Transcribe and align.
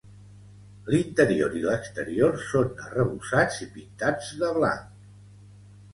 L'interior 0.93 1.57
i 1.59 1.61
l'exterior 1.67 2.39
són 2.47 2.73
arrebossats 2.87 3.61
i 3.67 3.69
pintats 3.77 4.33
de 4.41 4.51
blanc. 4.57 5.09